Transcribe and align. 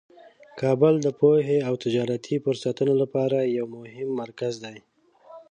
کابل 0.59 0.93
د 1.01 1.07
پوهې 1.19 1.57
او 1.67 1.73
تجارتي 1.83 2.35
فرصتونو 2.45 2.93
لپاره 3.01 3.37
یو 3.57 3.65
مهم 3.77 4.09
مرکز 4.21 4.53
دی. 4.63 4.77